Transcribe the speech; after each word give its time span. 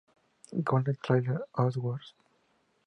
Golden 0.63 0.95
Trailer 1.03 1.41
Awards 1.53 2.15